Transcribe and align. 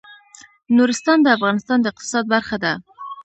نورستان 0.75 1.17
د 1.23 1.27
افغانستان 1.37 1.77
د 1.81 1.85
اقتصاد 1.91 2.25
برخه 2.33 2.57
ده. 2.63 2.73